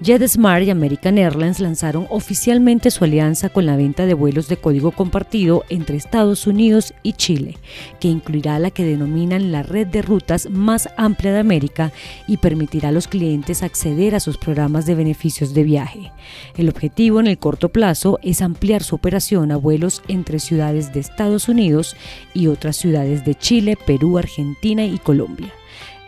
JetSmart 0.00 0.64
y 0.64 0.70
American 0.70 1.18
Airlines 1.18 1.58
lanzaron 1.58 2.06
oficialmente 2.08 2.92
su 2.92 3.02
alianza 3.02 3.48
con 3.48 3.66
la 3.66 3.76
venta 3.76 4.06
de 4.06 4.14
vuelos 4.14 4.46
de 4.46 4.56
código 4.56 4.92
compartido 4.92 5.64
entre 5.70 5.96
Estados 5.96 6.46
Unidos 6.46 6.94
y 7.02 7.14
Chile, 7.14 7.56
que 7.98 8.06
incluirá 8.06 8.60
la 8.60 8.70
que 8.70 8.84
denominan 8.84 9.50
la 9.50 9.64
red 9.64 9.88
de 9.88 10.02
rutas 10.02 10.48
más 10.50 10.88
amplia 10.96 11.32
de 11.32 11.40
América 11.40 11.90
y 12.28 12.36
permitirá 12.36 12.90
a 12.90 12.92
los 12.92 13.08
clientes 13.08 13.64
acceder 13.64 14.14
a 14.14 14.20
sus 14.20 14.38
programas 14.38 14.86
de 14.86 14.94
beneficios 14.94 15.52
de 15.52 15.64
viaje. 15.64 16.12
El 16.56 16.68
objetivo 16.68 17.18
en 17.18 17.26
el 17.26 17.38
corto 17.38 17.68
plazo 17.70 18.20
es 18.22 18.40
ampliar 18.40 18.84
su 18.84 18.94
operación 18.94 19.50
a 19.50 19.56
vuelos 19.56 20.02
entre 20.06 20.38
ciudades 20.38 20.92
de 20.92 21.00
Estados 21.00 21.48
Unidos 21.48 21.96
y 22.34 22.46
otras 22.46 22.76
ciudades 22.76 23.24
de 23.24 23.34
Chile, 23.34 23.76
Perú, 23.84 24.16
Argentina 24.16 24.84
y 24.84 24.98
Colombia. 24.98 25.52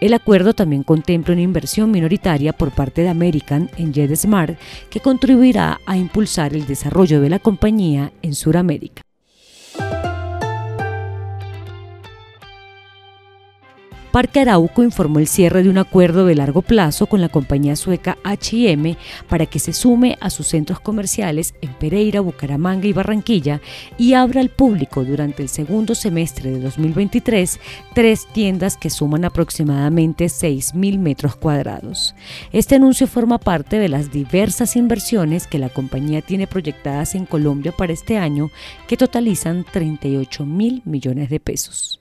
El 0.00 0.14
acuerdo 0.14 0.54
también 0.54 0.82
contempla 0.82 1.34
una 1.34 1.42
inversión 1.42 1.90
minoritaria 1.90 2.54
por 2.54 2.70
parte 2.70 3.02
de 3.02 3.10
American 3.10 3.70
en 3.76 3.92
JetSmart 3.92 4.58
que 4.88 5.00
contribuirá 5.00 5.78
a 5.84 5.98
impulsar 5.98 6.54
el 6.54 6.66
desarrollo 6.66 7.20
de 7.20 7.28
la 7.28 7.38
compañía 7.38 8.10
en 8.22 8.34
Sudamérica. 8.34 9.02
Parque 14.12 14.40
Arauco 14.40 14.82
informó 14.82 15.20
el 15.20 15.28
cierre 15.28 15.62
de 15.62 15.68
un 15.68 15.78
acuerdo 15.78 16.26
de 16.26 16.34
largo 16.34 16.62
plazo 16.62 17.06
con 17.06 17.20
la 17.20 17.28
compañía 17.28 17.76
sueca 17.76 18.18
H&M 18.24 18.96
para 19.28 19.46
que 19.46 19.60
se 19.60 19.72
sume 19.72 20.18
a 20.20 20.30
sus 20.30 20.48
centros 20.48 20.80
comerciales 20.80 21.54
en 21.60 21.72
Pereira, 21.74 22.20
Bucaramanga 22.20 22.88
y 22.88 22.92
Barranquilla 22.92 23.60
y 23.98 24.14
abra 24.14 24.40
al 24.40 24.48
público 24.48 25.04
durante 25.04 25.44
el 25.44 25.48
segundo 25.48 25.94
semestre 25.94 26.50
de 26.50 26.58
2023 26.58 27.60
tres 27.94 28.26
tiendas 28.32 28.76
que 28.76 28.90
suman 28.90 29.24
aproximadamente 29.24 30.26
6.000 30.26 30.98
metros 30.98 31.36
cuadrados. 31.36 32.16
Este 32.52 32.74
anuncio 32.74 33.06
forma 33.06 33.38
parte 33.38 33.78
de 33.78 33.88
las 33.88 34.10
diversas 34.10 34.74
inversiones 34.74 35.46
que 35.46 35.60
la 35.60 35.68
compañía 35.68 36.20
tiene 36.20 36.48
proyectadas 36.48 37.14
en 37.14 37.26
Colombia 37.26 37.70
para 37.70 37.92
este 37.92 38.18
año 38.18 38.50
que 38.88 38.96
totalizan 38.96 39.64
38 39.70 40.44
mil 40.44 40.82
millones 40.84 41.30
de 41.30 41.38
pesos. 41.38 41.99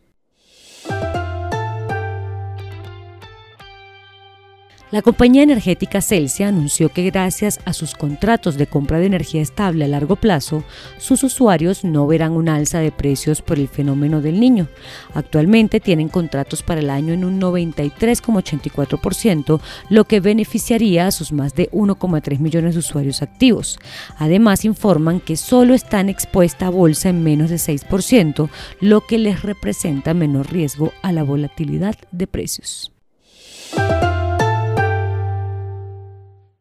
La 4.92 5.04
compañía 5.04 5.44
energética 5.44 6.02
Celsia 6.02 6.48
anunció 6.48 6.90
que 6.90 7.12
gracias 7.12 7.59
a 7.66 7.73
sus 7.73 7.94
contratos 7.94 8.58
de 8.58 8.66
compra 8.66 8.98
de 8.98 9.06
energía 9.06 9.40
estable 9.40 9.86
a 9.86 9.88
largo 9.88 10.16
plazo, 10.16 10.64
sus 10.98 11.23
usuarios 11.23 11.84
no 11.84 12.08
verán 12.08 12.32
un 12.32 12.50
alza 12.50 12.80
de 12.80 12.92
precios 12.92 13.44
por 13.44 13.60
el 13.60 13.67
fenómeno 13.67 14.20
del 14.20 14.40
niño. 14.40 14.67
Actualmente 15.14 15.80
tienen 15.80 16.10
contratos 16.10 16.64
para 16.64 16.82
el 16.82 16.90
año 16.90 17.14
en 17.14 17.23
un 17.23 17.40
93,84%, 17.40 19.62
lo 19.92 20.06
que 20.06 20.22
beneficiaría 20.22 21.06
a 21.06 21.12
sus 21.12 21.34
más 21.34 21.54
de 21.54 21.70
1,3 21.70 22.40
millones 22.40 22.73
de 22.73 22.80
usuarios 22.80 23.22
activos. 23.22 23.78
Además, 24.17 24.66
informan 24.66 25.20
que 25.20 25.38
solo 25.38 25.76
están 25.76 26.10
expuestas 26.10 26.67
a 26.67 26.72
bolsa 26.72 27.10
en 27.10 27.23
menos 27.23 27.52
de 27.52 27.58
6%, 27.58 28.50
lo 28.82 29.02
que 29.02 29.20
les 29.20 29.44
representa 29.44 30.16
menor 30.16 30.52
riesgo 30.52 30.94
a 31.04 31.12
la 31.12 31.22
volatilidad 31.22 31.95
de 32.12 32.26
precios. 32.26 32.92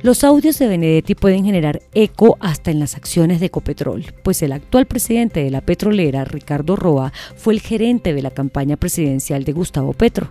Los 0.00 0.22
audios 0.22 0.56
de 0.60 0.68
Benedetti 0.68 1.16
pueden 1.16 1.44
generar 1.44 1.82
eco 1.92 2.38
hasta 2.38 2.70
en 2.70 2.78
las 2.78 2.94
acciones 2.94 3.40
de 3.40 3.46
Ecopetrol, 3.46 4.14
pues 4.22 4.42
el 4.42 4.52
actual 4.52 4.86
presidente 4.86 5.42
de 5.42 5.50
la 5.50 5.60
petrolera, 5.60 6.24
Ricardo 6.24 6.76
Roa, 6.76 7.12
fue 7.36 7.54
el 7.54 7.60
gerente 7.60 8.14
de 8.14 8.22
la 8.22 8.30
campaña 8.30 8.76
presidencial 8.76 9.42
de 9.42 9.52
Gustavo 9.52 9.94
Petro. 9.94 10.28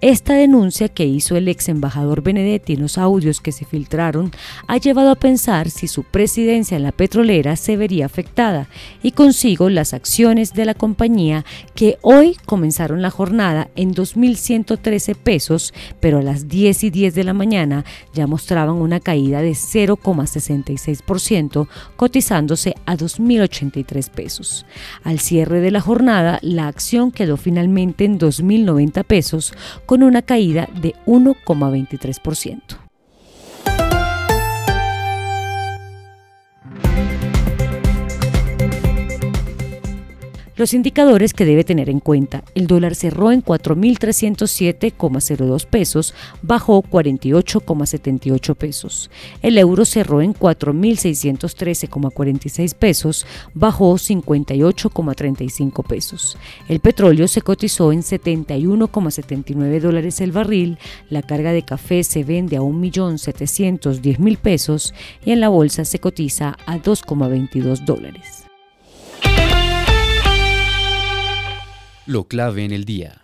Esta 0.00 0.34
denuncia 0.34 0.88
que 0.88 1.04
hizo 1.04 1.36
el 1.36 1.48
ex 1.48 1.68
embajador 1.68 2.22
Benedetti 2.22 2.74
en 2.74 2.82
los 2.82 2.96
audios 2.96 3.40
que 3.40 3.50
se 3.50 3.64
filtraron 3.64 4.30
ha 4.68 4.76
llevado 4.76 5.10
a 5.10 5.16
pensar 5.16 5.68
si 5.68 5.88
su 5.88 6.04
presidencia 6.04 6.76
en 6.76 6.84
la 6.84 6.92
petrolera 6.92 7.56
se 7.56 7.76
vería 7.76 8.06
afectada 8.06 8.68
y 9.02 9.10
consigo 9.10 9.68
las 9.68 9.94
acciones 9.94 10.54
de 10.54 10.64
la 10.64 10.74
compañía 10.74 11.44
que 11.74 11.98
hoy 12.02 12.36
comenzaron 12.46 13.02
la 13.02 13.10
jornada 13.10 13.68
en 13.74 13.94
2.113 13.94 15.16
pesos, 15.16 15.74
pero 15.98 16.18
a 16.18 16.22
las 16.22 16.46
10 16.46 16.84
y 16.84 16.90
10 16.90 17.16
de 17.16 17.24
la 17.24 17.34
mañana 17.34 17.84
ya 18.14 18.28
mostraban 18.28 18.76
una 18.76 19.00
caída 19.08 19.40
de 19.40 19.52
0,66%, 19.52 21.66
cotizándose 21.96 22.74
a 22.84 22.94
2.083 22.94 24.10
pesos. 24.10 24.66
Al 25.02 25.18
cierre 25.18 25.60
de 25.60 25.70
la 25.70 25.80
jornada, 25.80 26.38
la 26.42 26.68
acción 26.68 27.10
quedó 27.10 27.38
finalmente 27.38 28.04
en 28.04 28.18
2.090 28.18 29.04
pesos, 29.04 29.54
con 29.86 30.02
una 30.02 30.20
caída 30.20 30.68
de 30.82 30.94
1,23%. 31.06 32.87
Los 40.58 40.74
indicadores 40.74 41.32
que 41.34 41.44
debe 41.44 41.62
tener 41.62 41.88
en 41.88 42.00
cuenta. 42.00 42.42
El 42.56 42.66
dólar 42.66 42.96
cerró 42.96 43.30
en 43.30 43.44
4.307,02 43.44 45.66
pesos, 45.66 46.16
bajó 46.42 46.82
48,78 46.82 48.56
pesos. 48.56 49.08
El 49.40 49.56
euro 49.56 49.84
cerró 49.84 50.20
en 50.20 50.34
4.613,46 50.34 52.74
pesos, 52.74 53.24
bajó 53.54 53.94
58,35 53.94 55.86
pesos. 55.86 56.36
El 56.68 56.80
petróleo 56.80 57.28
se 57.28 57.40
cotizó 57.40 57.92
en 57.92 58.00
71,79 58.00 59.80
dólares 59.80 60.20
el 60.20 60.32
barril. 60.32 60.76
La 61.08 61.22
carga 61.22 61.52
de 61.52 61.62
café 61.62 62.02
se 62.02 62.24
vende 62.24 62.56
a 62.56 62.62
1.710.000 62.62 64.38
pesos 64.38 64.92
y 65.24 65.30
en 65.30 65.38
la 65.38 65.50
bolsa 65.50 65.84
se 65.84 66.00
cotiza 66.00 66.56
a 66.66 66.78
2,22 66.78 67.84
dólares. 67.84 68.47
Lo 72.08 72.24
clave 72.24 72.64
en 72.64 72.72
el 72.72 72.86
día. 72.86 73.20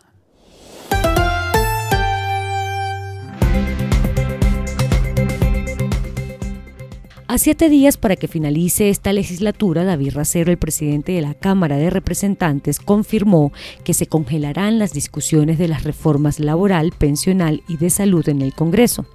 A 7.26 7.38
siete 7.38 7.70
días 7.70 7.96
para 7.96 8.16
que 8.16 8.28
finalice 8.28 8.90
esta 8.90 9.14
legislatura, 9.14 9.84
David 9.84 10.12
Racero, 10.12 10.50
el 10.50 10.58
presidente 10.58 11.12
de 11.12 11.22
la 11.22 11.32
Cámara 11.32 11.78
de 11.78 11.88
Representantes, 11.88 12.78
confirmó 12.78 13.54
que 13.84 13.94
se 13.94 14.06
congelarán 14.06 14.78
las 14.78 14.92
discusiones 14.92 15.56
de 15.56 15.68
las 15.68 15.84
reformas 15.84 16.38
laboral, 16.38 16.92
pensional 16.92 17.62
y 17.66 17.78
de 17.78 17.88
salud 17.88 18.28
en 18.28 18.42
el 18.42 18.52
Congreso. 18.52 19.06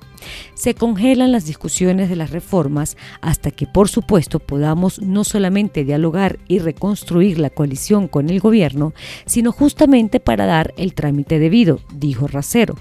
Se 0.53 0.73
congelan 0.73 1.31
las 1.31 1.45
discusiones 1.45 2.09
de 2.09 2.15
las 2.15 2.31
reformas 2.31 2.97
hasta 3.21 3.51
que, 3.51 3.65
por 3.67 3.89
supuesto, 3.89 4.39
podamos 4.39 5.01
no 5.01 5.23
solamente 5.23 5.83
dialogar 5.83 6.39
y 6.47 6.59
reconstruir 6.59 7.39
la 7.39 7.49
coalición 7.49 8.07
con 8.07 8.29
el 8.29 8.39
gobierno, 8.39 8.93
sino 9.25 9.51
justamente 9.51 10.19
para 10.19 10.45
dar 10.45 10.73
el 10.77 10.93
trámite 10.93 11.39
debido, 11.39 11.79
dijo 11.93 12.27
Racero. 12.27 12.75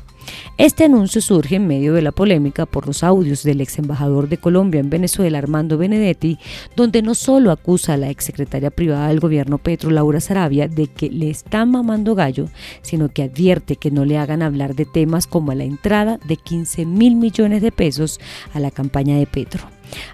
Este 0.58 0.84
anuncio 0.84 1.20
surge 1.20 1.56
en 1.56 1.68
medio 1.68 1.94
de 1.94 2.02
la 2.02 2.10
polémica 2.10 2.66
por 2.66 2.86
los 2.86 3.04
audios 3.04 3.44
del 3.44 3.60
ex 3.60 3.78
embajador 3.78 4.28
de 4.28 4.38
Colombia 4.38 4.80
en 4.80 4.90
Venezuela, 4.90 5.38
Armando 5.38 5.78
Benedetti, 5.78 6.38
donde 6.74 7.00
no 7.00 7.14
solo 7.14 7.52
acusa 7.52 7.94
a 7.94 7.96
la 7.96 8.10
exsecretaria 8.10 8.70
privada 8.70 9.08
del 9.08 9.20
gobierno 9.20 9.58
Petro, 9.58 9.90
Laura 9.90 10.20
Sarabia, 10.20 10.66
de 10.66 10.88
que 10.88 11.10
le 11.10 11.30
está 11.30 11.64
mamando 11.64 12.14
gallo, 12.16 12.46
sino 12.82 13.08
que 13.08 13.22
advierte 13.22 13.76
que 13.76 13.90
no 13.90 14.04
le 14.04 14.18
hagan 14.18 14.42
hablar 14.42 14.74
de 14.74 14.84
temas 14.84 15.26
como 15.26 15.54
la 15.54 15.64
entrada 15.64 16.18
de 16.26 16.36
15 16.36 16.86
mil 16.86 17.14
millones 17.14 17.62
de 17.62 17.70
pesos 17.70 18.18
a 18.52 18.58
la 18.58 18.70
campaña 18.70 19.16
de 19.16 19.26
Petro. 19.26 19.62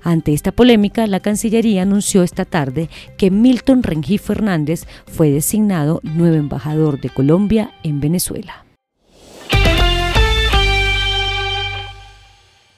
Ante 0.03 0.33
esta 0.33 0.53
polémica, 0.53 1.06
la 1.06 1.21
Cancillería 1.21 1.83
anunció 1.83 2.23
esta 2.23 2.44
tarde 2.44 2.88
que 3.17 3.31
Milton 3.31 3.83
Rengifo 3.83 4.27
Fernández 4.27 4.87
fue 5.06 5.31
designado 5.31 6.00
nuevo 6.03 6.37
embajador 6.37 7.00
de 7.00 7.11
Colombia 7.11 7.73
en 7.83 8.00
Venezuela. 8.00 8.63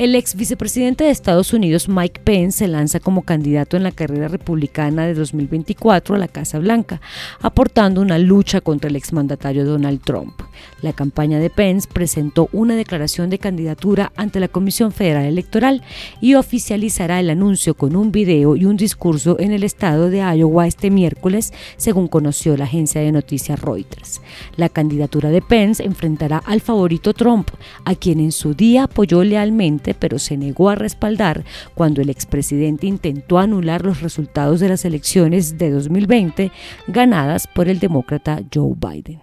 El 0.00 0.14
ex 0.14 0.34
vicepresidente 0.34 1.04
de 1.04 1.10
Estados 1.10 1.52
Unidos 1.52 1.86
Mike 1.86 2.22
Pence 2.24 2.60
se 2.60 2.68
lanza 2.68 3.00
como 3.00 3.20
candidato 3.20 3.76
en 3.76 3.82
la 3.82 3.92
carrera 3.92 4.28
republicana 4.28 5.04
de 5.04 5.12
2024 5.12 6.14
a 6.14 6.18
la 6.18 6.26
Casa 6.26 6.58
Blanca, 6.58 7.02
aportando 7.42 8.00
una 8.00 8.18
lucha 8.18 8.62
contra 8.62 8.88
el 8.88 8.96
exmandatario 8.96 9.66
Donald 9.66 10.00
Trump. 10.00 10.40
La 10.80 10.94
campaña 10.94 11.38
de 11.38 11.50
Pence 11.50 11.86
presentó 11.92 12.48
una 12.52 12.76
declaración 12.76 13.28
de 13.28 13.38
candidatura 13.38 14.10
ante 14.16 14.40
la 14.40 14.48
Comisión 14.48 14.90
Federal 14.90 15.26
Electoral 15.26 15.82
y 16.22 16.34
oficializará 16.34 17.20
el 17.20 17.28
anuncio 17.28 17.74
con 17.74 17.94
un 17.94 18.10
video 18.10 18.56
y 18.56 18.64
un 18.64 18.78
discurso 18.78 19.38
en 19.38 19.52
el 19.52 19.64
estado 19.64 20.08
de 20.08 20.20
Iowa 20.20 20.66
este 20.66 20.90
miércoles, 20.90 21.52
según 21.76 22.08
conoció 22.08 22.56
la 22.56 22.64
agencia 22.64 23.02
de 23.02 23.12
noticias 23.12 23.60
Reuters. 23.60 24.22
La 24.56 24.70
candidatura 24.70 25.28
de 25.28 25.42
Pence 25.42 25.84
enfrentará 25.84 26.38
al 26.38 26.62
favorito 26.62 27.12
Trump, 27.12 27.50
a 27.84 27.94
quien 27.94 28.18
en 28.18 28.32
su 28.32 28.54
día 28.54 28.84
apoyó 28.84 29.22
lealmente 29.24 29.89
pero 29.94 30.18
se 30.18 30.36
negó 30.36 30.70
a 30.70 30.74
respaldar 30.74 31.44
cuando 31.74 32.02
el 32.02 32.10
expresidente 32.10 32.86
intentó 32.86 33.38
anular 33.38 33.84
los 33.84 34.00
resultados 34.00 34.60
de 34.60 34.68
las 34.68 34.84
elecciones 34.84 35.58
de 35.58 35.70
2020 35.70 36.52
ganadas 36.88 37.46
por 37.46 37.68
el 37.68 37.78
demócrata 37.78 38.42
Joe 38.52 38.74
Biden. 38.76 39.20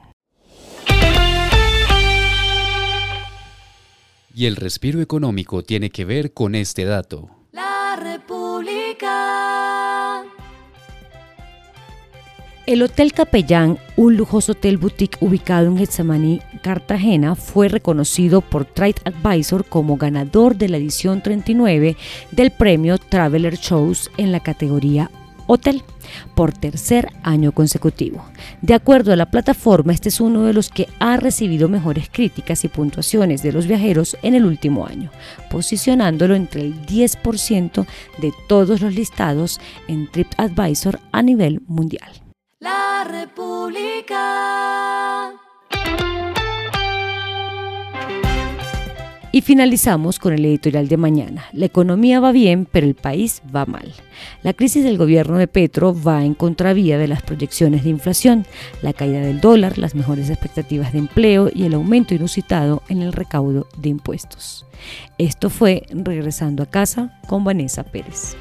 Y 4.33 4.45
el 4.45 4.55
respiro 4.55 5.01
económico 5.01 5.63
tiene 5.63 5.89
que 5.89 6.05
ver 6.05 6.33
con 6.33 6.53
este 6.53 6.85
dato. 6.85 7.36
El 12.67 12.83
Hotel 12.83 13.13
Capellán, 13.13 13.77
un 13.95 14.17
lujoso 14.17 14.51
hotel 14.51 14.77
boutique 14.77 15.17
ubicado 15.21 15.67
en 15.67 15.77
Getsemaní, 15.77 16.41
Cartagena, 16.61 17.35
fue 17.35 17.69
reconocido 17.69 18.41
por 18.41 18.65
Trade 18.65 18.95
Advisor 19.05 19.63
como 19.63 19.95
ganador 19.95 20.57
de 20.57 20.67
la 20.67 20.75
edición 20.75 21.23
39 21.23 21.95
del 22.31 22.51
premio 22.51 22.97
Traveler 22.97 23.55
Shows 23.55 24.11
en 24.17 24.33
la 24.33 24.41
categoría 24.41 25.09
Hotel 25.45 25.81
por 26.35 26.51
tercer 26.51 27.07
año 27.23 27.53
consecutivo. 27.53 28.25
De 28.61 28.73
acuerdo 28.73 29.13
a 29.13 29.15
la 29.15 29.31
plataforma, 29.31 29.93
este 29.93 30.09
es 30.09 30.19
uno 30.19 30.43
de 30.43 30.51
los 30.51 30.67
que 30.67 30.89
ha 30.99 31.15
recibido 31.15 31.69
mejores 31.69 32.09
críticas 32.11 32.65
y 32.65 32.67
puntuaciones 32.67 33.43
de 33.43 33.53
los 33.53 33.65
viajeros 33.65 34.17
en 34.23 34.35
el 34.35 34.45
último 34.45 34.85
año, 34.85 35.09
posicionándolo 35.49 36.35
entre 36.35 36.63
el 36.63 36.85
10% 36.85 37.85
de 38.17 38.33
todos 38.49 38.81
los 38.81 38.93
listados 38.93 39.61
en 39.87 40.11
TripAdvisor 40.11 40.99
a 41.13 41.21
nivel 41.21 41.61
mundial. 41.65 42.26
República. 43.03 44.17
Y 49.31 49.41
finalizamos 49.41 50.17
con 50.17 50.33
el 50.33 50.45
editorial 50.45 50.88
de 50.88 50.97
mañana. 50.97 51.45
La 51.51 51.67
economía 51.67 52.19
va 52.19 52.31
bien, 52.31 52.67
pero 52.71 52.88
el 52.88 52.95
país 52.95 53.44
va 53.55 53.65
mal. 53.65 53.94
La 54.41 54.53
crisis 54.53 54.83
del 54.83 54.97
gobierno 54.97 55.38
de 55.38 55.47
Petro 55.47 55.95
va 55.95 56.25
en 56.25 56.33
contravía 56.33 56.97
de 56.97 57.07
las 57.07 57.21
proyecciones 57.21 57.83
de 57.83 57.91
inflación, 57.91 58.47
la 58.81 58.94
caída 58.94 59.19
del 59.19 59.39
dólar, 59.39 59.77
las 59.77 59.94
mejores 59.94 60.29
expectativas 60.31 60.91
de 60.91 60.99
empleo 60.99 61.51
y 61.53 61.65
el 61.65 61.75
aumento 61.75 62.15
inusitado 62.15 62.81
en 62.89 63.03
el 63.03 63.13
recaudo 63.13 63.67
de 63.77 63.89
impuestos. 63.89 64.65
Esto 65.17 65.49
fue 65.49 65.83
Regresando 65.91 66.63
a 66.63 66.67
casa 66.67 67.19
con 67.27 67.44
Vanessa 67.44 67.83
Pérez. 67.83 68.35